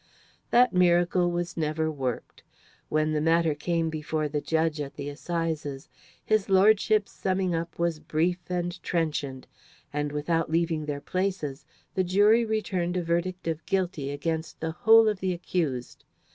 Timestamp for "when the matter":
2.89-3.53